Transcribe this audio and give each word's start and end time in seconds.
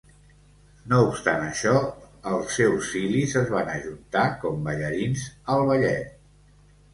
No 0.93 1.01
obstant 1.09 1.43
això, 1.47 1.73
els 2.31 2.55
seus 2.61 2.87
cilis 2.93 3.35
es 3.43 3.53
van 3.57 3.69
ajuntar 3.75 4.25
com 4.47 4.65
ballarins 4.71 5.29
al 5.59 5.63
ballet. 5.69 6.19